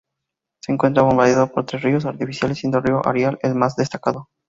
Se 0.63 0.71
encuentra 0.71 1.03
bordeado 1.03 1.51
por 1.51 1.67
tres 1.67 1.83
ríos 1.83 2.07
artificiales, 2.07 2.57
siendo 2.57 2.79
el 2.79 2.85
río 2.85 3.05
Arai 3.05 3.37
el 3.43 3.53
más 3.53 3.75
destacado. 3.75 4.29